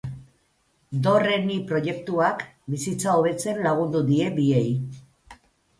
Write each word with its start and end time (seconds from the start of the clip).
Do, 1.07 1.13
re, 1.23 1.35
ni 1.43 1.59
proiektuak 1.73 2.43
bizitza 2.75 3.15
hobetzen 3.19 3.65
lagundu 3.69 4.05
die 4.13 4.35
biei. 4.41 4.67